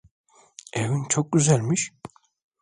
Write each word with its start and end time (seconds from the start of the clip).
Evin 0.73 1.05
çok 1.09 1.31
güzelmiş. 1.31 1.91